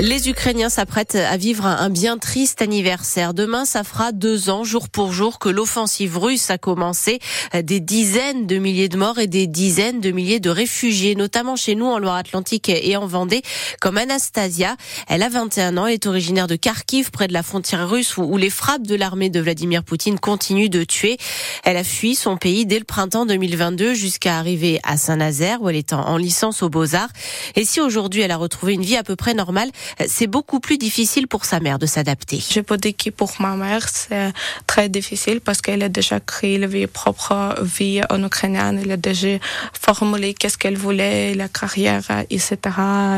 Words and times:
Les 0.00 0.30
Ukrainiens 0.30 0.70
s'apprêtent 0.70 1.16
à 1.16 1.36
vivre 1.36 1.66
un 1.66 1.90
bien 1.90 2.16
triste 2.16 2.62
anniversaire. 2.62 3.34
Demain, 3.34 3.66
ça 3.66 3.84
fera 3.84 4.12
deux 4.12 4.48
ans, 4.48 4.64
jour 4.64 4.88
pour 4.88 5.12
jour, 5.12 5.38
que 5.38 5.50
l'offensive 5.50 6.16
russe 6.16 6.48
a 6.48 6.56
commencé. 6.56 7.18
Des 7.52 7.80
dizaines 7.80 8.46
de 8.46 8.56
milliers 8.56 8.88
de 8.88 8.96
morts 8.96 9.18
et 9.18 9.26
des 9.26 9.46
dizaines 9.46 10.00
de 10.00 10.10
milliers 10.10 10.40
de 10.40 10.48
réfugiés, 10.48 11.14
notamment 11.16 11.54
chez 11.54 11.74
nous 11.74 11.84
en 11.84 11.98
Loire-Atlantique 11.98 12.70
et 12.70 12.96
en 12.96 13.06
Vendée, 13.06 13.42
comme 13.82 13.98
Anastasia. 13.98 14.76
Elle 15.06 15.22
a 15.22 15.28
21 15.28 15.76
ans, 15.76 15.86
elle 15.86 15.92
est 15.92 16.06
originaire 16.06 16.46
de 16.46 16.56
Kharkiv, 16.56 17.10
près 17.10 17.28
de 17.28 17.34
la 17.34 17.42
frontière 17.42 17.86
russe, 17.86 18.16
où 18.16 18.38
les 18.38 18.48
frappes 18.48 18.86
de 18.86 18.94
l'armée 18.94 19.28
de 19.28 19.40
Vladimir 19.40 19.84
Poutine 19.84 20.18
continuent 20.18 20.70
de 20.70 20.82
tuer. 20.82 21.18
Elle 21.62 21.76
a 21.76 21.84
fui 21.84 22.14
son 22.14 22.38
pays 22.38 22.64
dès 22.64 22.78
le 22.78 22.86
printemps 22.86 23.26
2022 23.26 23.92
jusqu'à 23.92 24.38
arriver 24.38 24.80
à 24.82 24.96
Saint-Nazaire, 24.96 25.60
où 25.60 25.68
elle 25.68 25.76
est 25.76 25.92
en 25.92 26.16
licence 26.16 26.62
aux 26.62 26.70
Beaux-Arts. 26.70 27.10
Et 27.54 27.66
si 27.66 27.82
aujourd'hui 27.82 28.22
elle 28.22 28.30
a 28.30 28.38
retrouvé 28.38 28.72
une 28.72 28.82
vie 28.82 28.96
à 28.96 29.02
peu 29.02 29.14
près 29.14 29.34
normale, 29.34 29.70
c'est 30.06 30.26
beaucoup 30.26 30.60
plus 30.60 30.78
difficile 30.78 31.26
pour 31.26 31.44
sa 31.44 31.60
mère 31.60 31.78
de 31.78 31.86
s'adapter. 31.86 32.42
Je 32.50 32.60
peux 32.60 32.76
dire 32.76 32.94
que 32.96 33.10
pour 33.10 33.32
ma 33.40 33.54
mère, 33.56 33.88
c'est 33.88 34.32
très 34.66 34.88
difficile 34.88 35.40
parce 35.40 35.60
qu'elle 35.60 35.82
a 35.82 35.88
déjà 35.88 36.20
créé 36.20 36.58
la 36.58 36.66
vie 36.66 36.86
propre 36.86 37.56
vie 37.62 38.00
en 38.10 38.22
ukrainien. 38.24 38.76
Elle 38.76 38.92
a 38.92 38.96
déjà 38.96 39.38
formulé 39.72 40.34
qu'est-ce 40.34 40.58
qu'elle 40.58 40.76
voulait, 40.76 41.34
la 41.34 41.48
carrière, 41.48 42.02
etc., 42.30 42.56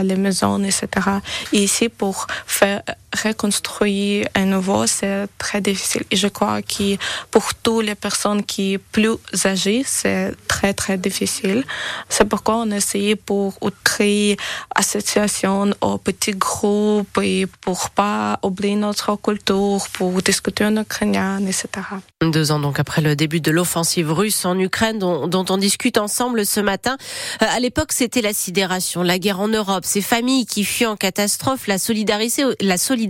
les 0.03 0.17
maisons, 0.17 0.63
etc. 0.65 0.87
Et 1.53 1.65
ici, 1.65 1.89
pour 1.89 2.27
faire 2.47 2.83
reconstruire 3.25 4.29
à 4.35 4.45
nouveau, 4.45 4.87
c'est 4.87 5.27
très 5.39 5.61
difficile. 5.61 6.05
Et 6.11 6.17
je 6.17 6.29
crois 6.29 6.63
que 6.63 6.97
pour 7.31 7.55
toutes 7.55 7.85
les 7.85 7.95
personnes 7.95 8.43
qui 8.43 8.75
sont 8.75 8.81
plus 8.93 9.19
âgées, 9.45 9.83
c'est 9.87 10.35
très, 10.49 10.73
très 10.75 10.99
difficile. 10.99 11.65
C'est 12.09 12.25
pourquoi 12.25 12.57
on 12.57 12.71
a 12.71 12.77
essayé 12.77 13.17
pour 13.17 13.59
créer 13.85 14.37
association 14.75 15.71
aux 15.81 15.99
petits 15.99 16.33
groupes 16.33 17.19
et 17.23 17.47
pour 17.61 17.91
pas 17.91 18.39
oublier 18.43 18.77
notre 18.77 19.17
culture, 19.17 19.87
pour 19.93 20.23
discuter 20.23 20.65
en 20.65 20.77
ukrainien, 20.77 21.41
etc. 21.47 21.67
Deux 22.23 22.53
ans 22.53 22.61
donc 22.61 22.79
après 22.79 23.03
le 23.03 23.17
début 23.17 23.41
de 23.41 23.51
l'offensive 23.51 24.13
russe 24.13 24.45
en 24.45 24.59
Ukraine 24.59 24.99
dont, 24.99 25.27
dont, 25.27 25.45
on 25.51 25.57
discute 25.57 25.99
ensemble 25.99 26.47
ce 26.47 26.61
matin. 26.61 26.97
Euh, 27.43 27.47
à 27.49 27.61
l'époque, 27.61 27.93
c'était 27.93 28.23
la 28.23 28.33
sidération, 28.33 29.03
la 29.03 29.19
guerre 29.19 29.41
en 29.41 29.49
Europe, 29.49 29.85
ces 29.85 30.01
familles 30.01 30.47
qui 30.47 30.65
fuient 30.65 30.87
en 30.87 30.97
catastrophe, 30.97 31.67
la 31.67 31.79
solidarité, 31.79 32.45
la 32.61 32.79
solidarité 32.79 33.02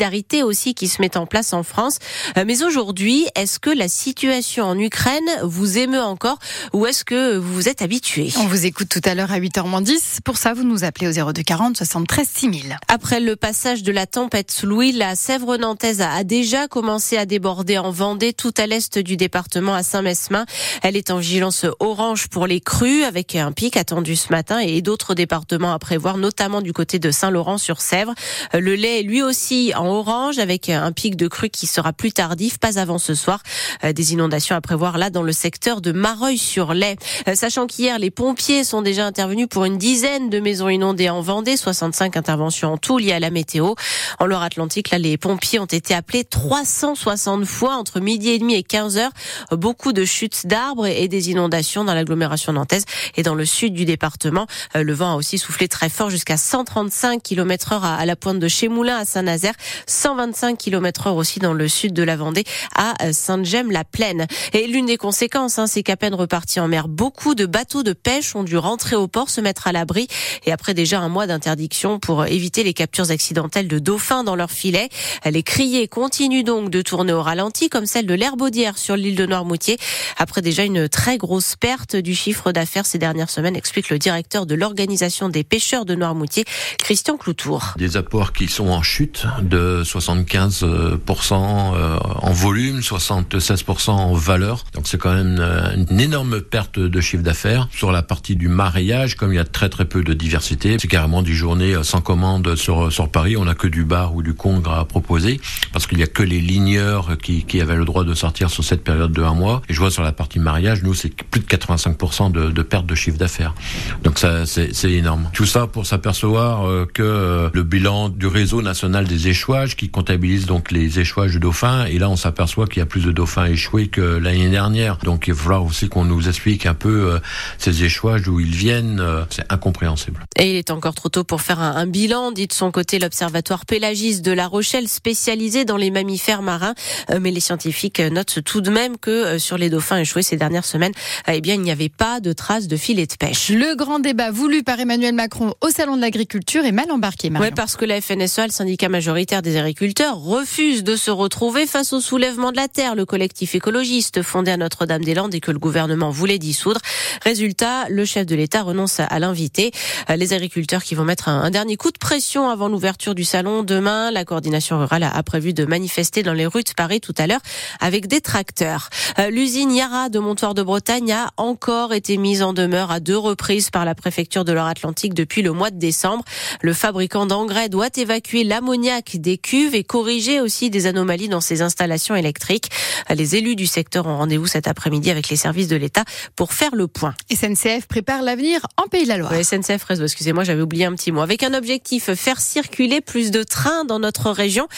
aussi 0.43 0.75
qui 0.75 0.89
se 0.89 1.01
met 1.01 1.17
en 1.17 1.27
place 1.27 1.53
en 1.53 1.63
France. 1.63 1.99
Euh, 2.39 2.45
mais 2.47 2.63
aujourd'hui, 2.63 3.27
est-ce 3.35 3.59
que 3.59 3.71
la 3.71 3.89
situation 3.89 4.65
en 4.65 4.79
Ukraine 4.79 5.29
vous 5.43 5.79
émeut 5.79 6.01
encore 6.01 6.39
ou 6.73 6.87
est-ce 6.87 7.05
que 7.05 7.37
vous 7.37 7.53
vous 7.53 7.69
êtes 7.69 7.83
habitué? 7.83 8.31
On 8.39 8.47
vous 8.47 8.67
écoute 8.67 8.89
tout 8.89 9.01
à 9.05 9.15
l'heure 9.15 9.33
à 9.33 9.39
8h10. 9.39 10.21
Pour 10.25 10.37
ça, 10.37 10.55
vous 10.55 10.65
nous 10.65 10.85
appelez 10.85 11.09
au 11.09 11.33
0240 11.33 11.77
73 11.77 12.29
6000. 12.29 12.79
Après 12.89 13.21
le 13.21 13.37
passage 13.37 13.83
de 13.83 13.93
la 13.93 14.07
tempête 14.07 14.63
Louis, 14.63 14.93
la 14.93 15.15
Sèvre 15.15 15.57
nantaise 15.57 16.01
a 16.01 16.25
déjà 16.25 16.69
commencé 16.69 17.17
à 17.17 17.27
déborder 17.27 17.79
en 17.79 17.91
Vendée, 17.91 18.33
tout 18.33 18.55
à 18.57 18.67
l'est 18.67 18.99
du 18.99 19.17
département 19.17 19.75
à 19.75 19.83
Saint-Mesmin. 19.83 20.47
Elle 20.83 20.97
est 20.97 21.11
en 21.11 21.19
vigilance 21.19 21.67
orange 21.81 22.29
pour 22.29 22.47
les 22.47 22.61
crues 22.61 23.05
avec 23.05 23.37
un 23.37 23.53
pic 23.53 23.77
attendu 23.77 24.17
ce 24.17 24.33
matin 24.33 24.59
et 24.59 24.81
d'autres 24.83 25.15
départements 25.15 25.73
à 25.73 25.79
prévoir, 25.79 26.17
notamment 26.17 26.63
du 26.63 26.73
côté 26.73 26.99
de 26.99 27.11
Saint-Laurent-sur-Sèvre. 27.11 28.15
Le 28.55 28.75
lait 28.75 29.03
lui 29.03 29.23
aussi 29.23 29.73
en 29.77 29.82
orange 29.87 30.39
avec 30.39 30.69
un 30.69 30.93
pic 30.93 31.17
de 31.17 31.29
crue 31.29 31.51
qui 31.51 31.67
sera 31.67 31.93
plus 31.93 32.13
tardif, 32.13 32.59
pas 32.59 32.79
avant 32.79 32.99
ce 32.99 33.15
soir. 33.15 33.43
Des 33.83 34.13
inondations 34.13 34.57
à 34.57 34.61
prévoir 34.61 34.99
là 34.99 35.11
dans 35.11 35.23
le 35.23 35.33
secteur 35.33 35.81
de 35.81 35.93
Mareuil-sur-Lay. 35.93 36.97
Sachant 37.35 37.67
qu'hier, 37.67 37.99
les 37.99 38.11
pompiers 38.11 38.65
sont 38.65 38.83
déjà 38.83 39.07
intervenus 39.07 39.49
pour 39.49 39.65
une 39.65 39.79
dizaine 39.79 40.31
de 40.31 40.41
maisons 40.41 40.69
inondées 40.69 41.11
en 41.11 41.21
Vendée, 41.21 41.57
65 41.57 42.17
interventions 42.17 42.73
en 42.73 42.79
tout 42.79 42.99
liées 42.99 43.13
à 43.13 43.21
la 43.21 43.31
météo. 43.31 43.75
En 44.19 44.27
Loire-Atlantique, 44.27 44.91
là, 44.91 44.99
les 44.99 45.17
pompiers 45.17 45.59
ont 45.59 45.67
été 45.67 45.95
appelés 45.95 46.25
360 46.25 47.45
fois 47.45 47.75
entre 47.77 48.01
midi 48.01 48.31
et 48.31 48.39
demi 48.39 48.55
et 48.55 48.63
15 48.63 48.99
heures. 48.99 49.13
Beaucoup 49.51 49.93
de 49.93 50.05
chutes 50.05 50.47
d'arbres 50.47 50.87
et 50.87 51.09
des 51.09 51.31
inondations 51.31 51.85
dans 51.85 51.95
l'agglomération 51.95 52.53
nantaise 52.53 52.85
et 53.17 53.23
dans 53.23 53.35
le 53.35 53.45
sud 53.45 53.75
du 53.75 53.85
département. 53.85 54.47
Euh, 54.77 54.83
le 54.83 54.93
vent 54.93 55.13
a 55.13 55.17
aussi 55.17 55.39
soufflé 55.39 55.69
très 55.69 55.89
fort 55.89 56.11
jusqu'à 56.11 56.37
135 56.37 57.23
km 57.23 57.73
heure 57.73 57.85
à 57.85 58.05
la 58.07 58.17
pointe 58.17 58.39
de 58.39 58.49
Chemoulin 58.49 58.97
à 58.97 59.05
Saint-Nazaire, 59.05 59.55
125 59.87 60.59
km 60.59 61.07
heure 61.09 61.17
aussi 61.17 61.39
dans 61.39 61.53
le 61.53 61.69
sud 61.69 61.93
de 61.93 62.03
la 62.03 62.17
Vendée 62.17 62.45
à 62.75 63.13
Sainte-Gemme-la-Plaine. 63.13 64.27
Et 64.53 64.67
l'une 64.67 64.87
des 64.87 64.97
conséquences, 64.97 65.59
hein, 65.59 65.67
c'est 65.67 65.83
qu'à 65.83 65.97
peine 65.97 66.15
reparti 66.15 66.61
en 66.61 66.69
mer, 66.69 66.89
beaucoup 66.89 67.35
de 67.35 67.47
bateaux 67.47 67.83
de 67.83 67.93
pêche 67.93 68.35
ont 68.37 68.45
dû 68.45 68.57
rentrer 68.57 68.97
au 68.97 69.09
port, 69.09 69.31
se 69.31 69.41
mettre 69.41 69.67
à 69.67 69.73
l'abri 69.73 70.09
et 70.47 70.53
après 70.53 70.75
déjà 70.75 71.01
un 71.01 71.09
mois 71.09 71.27
d'interdiction 71.27 71.99
pour 71.99 72.27
éviter 72.27 72.65
les 72.65 72.75
captures 72.75 73.11
accidentelles 73.11 73.69
de 73.69 73.79
dauphins 73.79 74.25
dans 74.25 74.37
leurs 74.37 74.51
filets. 74.51 74.89
Les 75.25 75.43
criées 75.43 75.89
continuent 75.89 76.45
donc 76.45 76.71
de 76.71 76.83
tourner 76.83 77.13
au 77.13 77.23
ralenti, 77.23 77.69
comme 77.69 77.87
celle 77.87 78.07
de 78.07 78.15
l'herbaudière 78.15 78.79
sur 78.79 78.97
l'île 78.97 79.17
de 79.17 79.27
Noirmoutier. 79.27 79.79
Après 80.19 80.43
déjà 80.43 80.65
une 80.65 80.89
très 80.89 81.19
grosse 81.19 81.57
perte 81.57 81.97
du 81.97 82.15
chiffre 82.15 82.53
d'affaires 82.53 82.87
ces 82.87 82.99
dernières 82.99 83.31
semaines, 83.31 83.57
explique 83.57 83.91
le 83.91 83.99
directeur 83.99 84.47
de 84.47 84.55
l'organisation 84.55 85.29
des 85.29 85.45
pêcheurs 85.45 85.85
de 85.85 85.95
Noirmoutier, 85.95 86.45
Christian 86.79 87.17
Cloutour. 87.17 87.75
Des 87.77 87.97
apports 87.97 88.33
qui 88.33 88.49
sont 88.49 88.69
en 88.69 88.83
chute 88.83 89.27
de 89.41 89.59
75% 89.83 91.33
euh, 91.33 91.99
en 92.01 92.33
volume, 92.33 92.81
76% 92.81 93.91
en 93.91 94.15
valeur. 94.15 94.65
Donc 94.75 94.87
c'est 94.87 94.99
quand 94.99 95.13
même 95.13 95.37
euh, 95.41 95.75
une 95.89 96.01
énorme 96.01 96.41
perte 96.41 96.79
de 96.79 97.01
chiffre 97.01 97.23
d'affaires. 97.23 97.69
Sur 97.73 97.93
la 97.93 98.03
partie 98.03 98.37
du 98.37 98.49
maraillage, 98.49 99.17
comme 99.17 99.33
il 99.33 99.37
y 99.37 99.41
a 99.41 99.45
très 99.45 99.69
très 99.69 99.85
peu 99.85 100.03
de 100.03 100.13
diversité, 100.13 100.77
c'est 100.81 100.89
carrément 100.89 101.23
des 101.23 101.33
journées 101.33 101.75
euh, 101.75 101.83
sans 101.83 102.01
commande 102.01 102.55
sur, 102.57 102.93
sur 102.93 103.09
Paris. 103.09 103.37
On 103.37 103.45
n'a 103.45 103.55
que 103.55 103.69
du 103.69 103.85
bar 103.85 104.15
ou 104.15 104.23
du 104.23 104.35
congre 104.35 104.73
à 104.73 104.85
proposer 104.85 105.41
parce 105.73 105.87
qu'il 105.87 105.99
y 105.99 106.03
a 106.03 106.07
que 106.07 106.23
les 106.23 106.41
ligneurs 106.41 107.17
qui, 107.19 107.45
qui 107.45 107.61
avaient 107.61 107.77
le 107.77 107.85
droit 107.85 108.05
de 108.05 108.15
sortir 108.15 108.51
sur 108.51 108.65
cette 108.65 108.85
période 108.85 109.13
de 109.13 109.23
un 109.23 109.35
mois. 109.35 109.63
Et 109.69 109.75
je 109.75 109.79
vois 109.79 109.91
sur 109.91 110.03
la 110.03 110.13
partie 110.13 110.39
mariage, 110.39 110.83
nous, 110.83 110.95
c'est 110.95 111.15
plus 111.15 111.41
de 111.41 111.47
85% 111.47 112.33
de, 112.33 112.51
de, 112.51 112.63
perte 112.63 112.87
de 112.87 112.95
chiffre 112.95 113.19
d'affaires. 113.19 113.55
Donc 114.03 114.19
ça, 114.19 114.47
c'est 114.47 114.93
énorme. 114.93 115.31
Tout 115.33 115.47
ça 115.47 115.67
pour 115.67 115.87
s'apercevoir 115.87 116.67
que 116.93 117.51
le 117.53 117.63
bilan 117.63 118.09
du 118.09 118.27
réseau 118.27 118.63
national 118.63 119.07
des 119.07 119.29
échouages, 119.53 119.77
qui 119.77 119.91
comptabilise 119.91 120.47
donc 120.47 120.71
les 120.71 120.99
échouages 120.99 121.35
de 121.35 121.39
dauphins, 121.39 121.85
et 121.85 121.99
là, 121.99 122.09
on 122.09 122.17
s'aperçoit 122.17 122.67
qu'il 122.67 122.79
y 122.79 122.83
a 122.83 122.87
plus 122.87 123.05
de 123.05 123.13
dauphins 123.13 123.45
échoués 123.45 123.89
que 123.89 124.01
l'année 124.01 124.49
dernière. 124.49 124.97
Donc 124.99 125.27
il 125.27 125.35
va 125.35 125.43
falloir 125.43 125.65
aussi 125.65 125.89
qu'on 125.91 126.05
nous 126.05 126.27
explique 126.27 126.65
un 126.65 126.75
peu 126.75 127.21
ces 127.59 127.85
échouages, 127.85 128.23
d'où 128.23 128.41
ils 128.41 128.55
viennent. 128.55 129.03
c'est 129.29 129.45
incompréhensible. 129.53 130.25
Et 130.37 130.53
il 130.53 130.57
est 130.57 130.71
encore 130.71 130.95
trop 130.95 131.11
tôt 131.11 131.25
pour 131.25 131.43
faire 131.43 131.61
un, 131.61 131.77
un 131.77 131.87
bilan, 131.87 132.33
dit 132.33 132.47
de 132.47 132.53
son 132.53 132.71
côté 132.71 132.99
l'Observatoire 132.99 133.67
pélagiste 133.67 134.25
de 134.25 134.33
La 134.33 134.47
Rochelle, 134.47 134.89
spécialisé 134.89 135.65
dans 135.67 135.77
les 135.77 135.91
mammifères 135.91 136.43
marins. 136.43 136.75
mais 137.21 137.31
les 137.31 137.41
scientifiques 137.41 138.01
notent 138.01 138.39
tout 138.45 138.63
de 138.63 138.71
même 138.71 138.97
que 138.97 139.11
euh, 139.11 139.39
sur 139.39 139.59
les 139.59 139.69
dauphins 139.69 139.99
échoués 139.99 140.23
ces 140.23 140.37
dernières 140.37 140.65
semaines, 140.65 140.93
eh 141.29 141.41
bien, 141.43 141.55
il 141.55 141.61
n'y 141.61 141.71
avait 141.71 141.91
pas 141.91 142.21
de 142.21 142.33
traces 142.33 142.69
de 142.69 142.77
filets 142.77 143.07
de 143.07 143.15
pêche. 143.15 143.51
Le 143.51 143.77
grand 143.77 143.99
débat 143.99 144.31
voulu 144.31 144.63
par 144.63 144.81
Emmanuel 144.81 145.15
Macron 145.15 145.55
au 145.61 145.69
Salon 145.69 145.97
de 145.97 146.01
l'Agriculture 146.01 146.65
est 146.65 146.73
mal 146.73 146.91
embarqué, 146.91 147.31
Oui, 147.39 147.51
parce 147.55 147.77
que 147.77 147.85
la 147.85 148.01
FNSEA, 148.01 148.47
le 148.47 148.53
syndicat 148.53 148.89
majoritaire 148.89 149.42
des 149.43 149.57
agriculteurs, 149.57 150.19
refuse 150.19 150.85
de 150.85 150.97
se 150.97 151.11
retrouver 151.11 151.67
face 151.67 151.93
au 151.93 152.01
soulèvement 152.01 152.53
de 152.53 152.57
la 152.57 152.69
terre, 152.69 152.95
le 152.95 153.05
collectif 153.05 153.55
écologiste 153.55 154.23
fondé 154.23 154.51
à 154.51 154.57
Notre-Dame-des-Landes 154.57 155.35
et 155.35 155.41
que 155.41 155.51
le 155.51 155.59
gouvernement 155.59 156.11
voulait 156.11 156.39
dissoudre. 156.39 156.81
Résultat, 157.23 157.89
le 157.89 158.05
chef 158.05 158.25
de 158.27 158.35
l'État 158.35 158.63
renonce 158.63 159.01
à 159.01 159.19
l'inviter. 159.19 159.73
Les 160.09 160.33
agriculteurs 160.33 160.83
qui 160.83 160.95
vont 160.95 161.05
mettre 161.05 161.29
un, 161.29 161.51
dernier 161.51 161.77
coup 161.77 161.91
de 161.91 161.99
pression 161.99 162.49
avant 162.49 162.69
l'ouverture 162.69 163.15
du 163.15 163.25
salon 163.25 163.63
demain. 163.63 164.11
La 164.11 164.25
coordination 164.25 164.79
rurale 164.79 165.03
a 165.03 165.23
prévu 165.23 165.53
de 165.53 165.65
manifester 165.65 166.23
dans 166.23 166.33
les 166.33 166.47
rues 166.47 166.63
de 166.63 166.73
Paris 166.77 167.01
tout 167.01 167.15
à 167.19 167.27
l'heure 167.27 167.41
avec 167.81 168.07
des 168.07 168.21
tracteurs. 168.21 168.89
Euh, 169.19 169.31
l'usine 169.31 169.73
Yara 169.73 170.09
de 170.09 170.19
Montoire 170.19 170.55
de 170.55 170.63
Bretagne 170.63 171.13
a 171.13 171.31
encore 171.37 171.93
été 171.93 172.17
mise 172.17 172.43
en 172.43 172.53
demeure 172.53 172.91
à 172.91 173.01
deux 173.01 173.19
reprises 173.19 173.71
par 173.71 173.85
la 173.85 173.95
préfecture 173.95 174.45
de 174.45 174.53
Loire-Atlantique 174.53 175.15
depuis 175.15 175.43
le 175.43 175.53
mois 175.53 175.71
de 175.71 175.79
décembre. 175.79 176.25
Le 176.61 176.73
fabricant 176.73 177.27
d'engrais 177.27 177.69
doit 177.69 177.91
évacuer 177.97 178.45
l'ammoniac 178.45 179.17
des 179.17 179.32
cuves 179.39 179.75
et 179.75 179.85
corriger 179.85 180.41
aussi 180.41 180.71
des 180.71 180.87
anomalies 180.87 181.29
dans 181.29 181.41
ses 181.41 181.63
installations 181.63 182.15
électriques. 182.15 182.71
Les 183.15 183.37
élus 183.37 183.57
du 183.57 183.67
secteur 183.67 184.07
ont 184.07 184.17
rendez-vous 184.17 184.47
cet 184.47 184.69
après-midi 184.69 185.11
avec 185.11 185.29
les 185.29 185.37
services 185.37 185.69
de 185.69 185.77
l'État 185.77 186.05
pour 186.37 186.53
faire 186.53 186.75
le 186.75 186.89
point. 186.89 187.15
SNCF 187.33 187.87
prépare 187.89 188.23
l'avenir 188.23 188.61
en 188.77 188.89
Pays 188.89 189.05
de 189.05 189.09
la 189.09 189.17
Loire. 189.17 189.33
SNCF 189.33 189.83
Réseau, 189.85 190.05
excusez-moi, 190.05 190.45
j'avais 190.45 190.63
oublié 190.63 190.85
un 190.85 190.95
petit 190.95 191.13
mot. 191.13 191.21
Avec 191.21 191.43
un 191.43 191.55
objectif, 191.55 192.13
faire 192.15 192.41
circuler 192.41 193.01
plus 193.01 193.31
de 193.31 193.43
trains 193.43 193.85
dans 193.85 193.99
notre 193.99 194.31
région, 194.31 194.69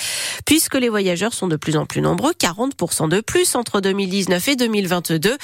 puisque 0.47 0.75
les 0.75 0.89
voyageurs 0.89 1.33
sont 1.33 1.49
de 1.49 1.57
plus 1.57 1.77
en 1.77 1.87
plus 1.87 2.01
nombreux, 2.01 2.33
40% 2.33 3.09
de 3.09 3.21
plus 3.21 3.55
entre 3.55 3.81
2019 3.81 4.49
et 4.49 4.57
2022. 4.57 5.37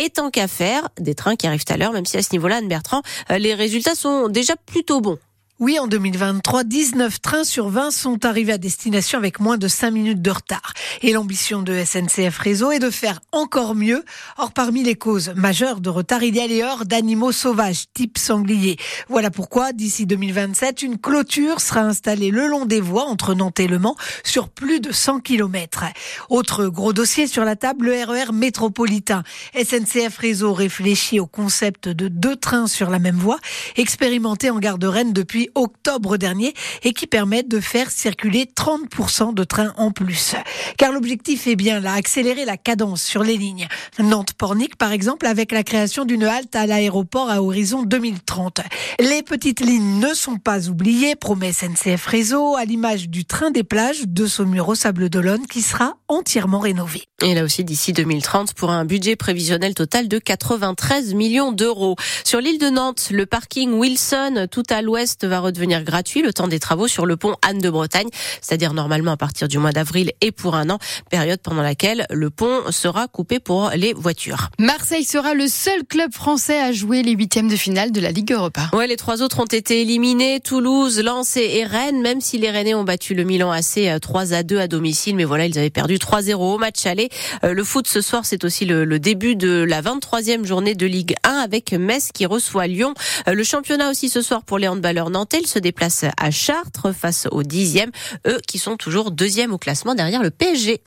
Et 0.00 0.10
tant 0.10 0.30
qu'à 0.30 0.48
faire, 0.48 0.88
des 0.98 1.14
trains 1.14 1.36
qui 1.36 1.46
arrivent 1.46 1.64
à 1.68 1.76
l'heure, 1.76 1.92
même 1.92 2.06
si 2.06 2.16
à 2.16 2.22
ce 2.22 2.32
niveau-là, 2.32 2.56
Anne 2.56 2.68
Bertrand, 2.68 3.02
euh, 3.30 3.38
les 3.38 3.54
résultats 3.54 3.94
sont 3.94 4.28
déjà 4.28 4.54
plutôt 4.56 5.00
bons. 5.00 5.18
Oui, 5.60 5.78
en 5.78 5.86
2023, 5.86 6.64
19 6.64 7.20
trains 7.20 7.44
sur 7.44 7.68
20 7.68 7.90
sont 7.92 8.24
arrivés 8.24 8.54
à 8.54 8.58
destination 8.58 9.18
avec 9.18 9.38
moins 9.38 9.58
de 9.58 9.68
5 9.68 9.90
minutes 9.90 10.22
de 10.22 10.30
retard. 10.30 10.72
Et 11.02 11.12
l'ambition 11.12 11.62
de 11.62 11.84
SNCF 11.84 12.36
Réseau 12.38 12.72
est 12.72 12.78
de 12.78 12.90
faire 12.90 13.20
encore 13.32 13.74
mieux. 13.74 14.02
Or, 14.38 14.52
parmi 14.52 14.82
les 14.82 14.96
causes 14.96 15.32
majeures 15.36 15.80
de 15.80 15.90
retard, 15.90 16.24
il 16.24 16.34
y 16.34 16.40
a 16.40 16.46
les 16.46 16.62
heures 16.62 16.86
d'animaux 16.86 17.32
sauvages, 17.32 17.84
type 17.94 18.18
sanglier. 18.18 18.76
Voilà 19.08 19.30
pourquoi, 19.30 19.72
d'ici 19.72 20.06
2027, 20.06 20.82
une 20.82 20.98
clôture 20.98 21.60
sera 21.60 21.82
installée 21.82 22.30
le 22.30 22.48
long 22.48 22.64
des 22.64 22.80
voies 22.80 23.04
entre 23.04 23.34
Nantes 23.34 23.60
et 23.60 23.68
Le 23.68 23.78
Mans 23.78 23.96
sur 24.24 24.48
plus 24.48 24.80
de 24.80 24.90
100 24.90 25.20
km. 25.20 25.84
Autre 26.30 26.66
gros 26.66 26.94
dossier 26.94 27.26
sur 27.26 27.44
la 27.44 27.56
table, 27.56 27.86
le 27.86 28.04
RER 28.04 28.32
métropolitain. 28.32 29.22
SNCF 29.54 30.16
Réseau 30.16 30.54
réfléchit 30.54 31.20
au 31.20 31.26
concept 31.26 31.88
de 31.88 32.08
deux 32.08 32.36
trains 32.36 32.66
sur 32.66 32.90
la 32.90 32.98
même 32.98 33.18
voie, 33.18 33.38
expérimenté 33.76 34.50
en 34.50 34.58
gare 34.58 34.78
de 34.78 34.86
Rennes 34.86 35.12
depuis 35.12 35.41
octobre 35.54 36.16
dernier 36.16 36.54
et 36.82 36.92
qui 36.92 37.06
permettent 37.06 37.48
de 37.48 37.60
faire 37.60 37.90
circuler 37.90 38.44
30% 38.44 39.34
de 39.34 39.44
trains 39.44 39.72
en 39.76 39.90
plus. 39.90 40.34
Car 40.78 40.92
l'objectif 40.92 41.46
est 41.46 41.56
bien 41.56 41.80
là, 41.80 41.94
accélérer 41.94 42.44
la 42.44 42.56
cadence 42.56 43.02
sur 43.02 43.22
les 43.22 43.36
lignes. 43.36 43.68
Nantes-Pornic, 43.98 44.76
par 44.76 44.92
exemple, 44.92 45.26
avec 45.26 45.52
la 45.52 45.62
création 45.62 46.04
d'une 46.04 46.24
halte 46.24 46.54
à 46.56 46.66
l'aéroport 46.66 47.30
à 47.30 47.42
horizon 47.42 47.82
2030. 47.82 48.60
Les 49.00 49.22
petites 49.22 49.60
lignes 49.60 50.00
ne 50.00 50.14
sont 50.14 50.36
pas 50.36 50.68
oubliées, 50.68 51.16
promet 51.16 51.52
SNCF 51.52 52.06
Réseau, 52.06 52.56
à 52.56 52.64
l'image 52.64 53.08
du 53.08 53.24
train 53.24 53.50
des 53.50 53.64
plages 53.64 54.06
de 54.06 54.26
Saumur 54.26 54.68
au 54.68 54.74
Sable 54.74 55.08
d'Olonne 55.08 55.46
qui 55.46 55.62
sera 55.62 55.94
entièrement 56.08 56.60
rénové. 56.60 57.02
Et 57.22 57.34
là 57.34 57.44
aussi 57.44 57.64
d'ici 57.64 57.92
2030 57.92 58.54
pour 58.54 58.70
un 58.70 58.84
budget 58.84 59.16
prévisionnel 59.16 59.74
total 59.74 60.08
de 60.08 60.18
93 60.18 61.14
millions 61.14 61.52
d'euros. 61.52 61.96
Sur 62.24 62.40
l'île 62.40 62.58
de 62.58 62.68
Nantes, 62.68 63.08
le 63.10 63.26
parking 63.26 63.72
Wilson 63.72 64.46
tout 64.50 64.64
à 64.70 64.82
l'ouest 64.82 65.24
redevenir 65.40 65.82
gratuit 65.82 66.22
le 66.22 66.32
temps 66.32 66.48
des 66.48 66.58
travaux 66.58 66.88
sur 66.88 67.06
le 67.06 67.16
pont 67.16 67.34
Anne 67.42 67.58
de 67.58 67.70
Bretagne, 67.70 68.08
c'est-à-dire 68.40 68.74
normalement 68.74 69.12
à 69.12 69.16
partir 69.16 69.48
du 69.48 69.58
mois 69.58 69.72
d'avril 69.72 70.12
et 70.20 70.32
pour 70.32 70.54
un 70.54 70.70
an, 70.70 70.78
période 71.10 71.40
pendant 71.42 71.62
laquelle 71.62 72.06
le 72.10 72.30
pont 72.30 72.70
sera 72.70 73.08
coupé 73.08 73.40
pour 73.40 73.70
les 73.74 73.92
voitures. 73.92 74.48
Marseille 74.58 75.04
sera 75.04 75.34
le 75.34 75.48
seul 75.48 75.84
club 75.84 76.12
français 76.12 76.60
à 76.60 76.72
jouer 76.72 77.02
les 77.02 77.12
huitièmes 77.12 77.48
de 77.48 77.56
finale 77.56 77.92
de 77.92 78.00
la 78.00 78.10
Ligue 78.10 78.32
Europa. 78.32 78.70
Ouais, 78.72 78.86
les 78.86 78.96
trois 78.96 79.22
autres 79.22 79.40
ont 79.40 79.44
été 79.44 79.80
éliminés, 79.80 80.40
Toulouse, 80.40 81.00
Lens 81.00 81.36
et 81.36 81.64
Rennes, 81.64 82.00
même 82.00 82.20
si 82.20 82.38
les 82.38 82.50
Rennais 82.50 82.74
ont 82.74 82.84
battu 82.84 83.14
le 83.14 83.24
Milan 83.24 83.50
AC 83.50 84.00
3 84.00 84.32
à 84.32 84.42
2 84.42 84.58
à 84.58 84.68
domicile, 84.68 85.16
mais 85.16 85.24
voilà, 85.24 85.46
ils 85.46 85.58
avaient 85.58 85.70
perdu 85.70 85.96
3-0 85.96 86.34
au 86.34 86.58
match 86.58 86.86
aller. 86.86 87.08
Euh, 87.44 87.52
le 87.52 87.64
foot 87.64 87.86
ce 87.88 88.00
soir, 88.00 88.24
c'est 88.24 88.44
aussi 88.44 88.64
le, 88.64 88.84
le, 88.84 88.98
début 88.98 89.36
de 89.36 89.62
la 89.62 89.82
23e 89.82 90.44
journée 90.44 90.74
de 90.74 90.86
Ligue 90.86 91.14
1 91.24 91.30
avec 91.30 91.72
Metz 91.72 92.10
qui 92.12 92.26
reçoit 92.26 92.66
Lyon. 92.66 92.94
Euh, 93.28 93.34
le 93.34 93.44
championnat 93.44 93.90
aussi 93.90 94.08
ce 94.08 94.22
soir 94.22 94.42
pour 94.42 94.58
les 94.58 94.68
handballeurs 94.68 95.10
nantais. 95.22 95.40
Ils 95.40 95.46
se 95.46 95.58
déplacent 95.58 96.04
à 96.16 96.30
Chartres 96.30 96.92
face 96.92 97.26
aux 97.30 97.42
10e, 97.42 97.90
eux 98.26 98.40
qui 98.46 98.58
sont 98.58 98.76
toujours 98.76 99.10
deuxième 99.10 99.52
au 99.52 99.58
classement 99.58 99.94
derrière 99.94 100.22
le 100.22 100.30
PSG. 100.30 100.80